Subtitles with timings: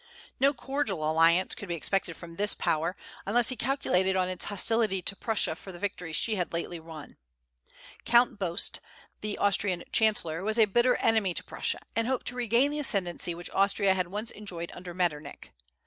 [0.39, 2.95] No cordial alliance could be expected from this Power,
[3.27, 7.17] unless he calculated on its hostility to Prussia for the victories she had lately won.
[8.03, 8.79] Count Beust,
[9.19, 13.35] the Austrian chancellor, was a bitter enemy to Prussia, and hoped to regain the ascendency
[13.35, 15.51] which Austria had once enjoyed under Metternich.